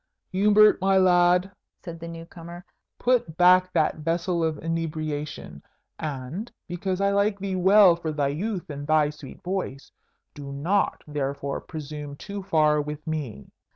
[0.31, 1.51] "Hubert, my lad,"
[1.85, 2.65] said the new comer,
[2.97, 5.61] "put back that vessel of inebriation;
[5.99, 9.91] and, because I like thee well for thy youth and thy sweet voice,
[10.33, 13.51] do not therefore presume too far with me."